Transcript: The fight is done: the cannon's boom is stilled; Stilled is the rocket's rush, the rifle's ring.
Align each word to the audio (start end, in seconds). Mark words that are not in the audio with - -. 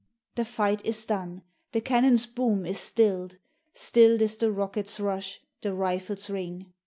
The 0.33 0.45
fight 0.45 0.83
is 0.83 1.05
done: 1.05 1.43
the 1.73 1.79
cannon's 1.81 2.25
boom 2.25 2.65
is 2.65 2.79
stilled; 2.79 3.37
Stilled 3.75 4.21
is 4.23 4.35
the 4.37 4.51
rocket's 4.51 4.99
rush, 4.99 5.39
the 5.61 5.75
rifle's 5.75 6.27
ring. 6.27 6.73